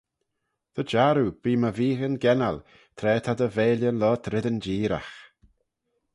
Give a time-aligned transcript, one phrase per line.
[0.75, 2.57] Dy jarroo, bee my veeghyn gennal,
[2.97, 5.13] tra ta dty veillyn loayrt reddyn jeeragh.